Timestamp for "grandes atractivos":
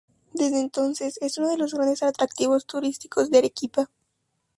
1.75-2.65